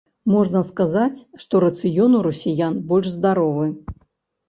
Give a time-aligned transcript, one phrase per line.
[0.35, 3.73] Можна сказаць, што рацыён у расіян больш здаровы.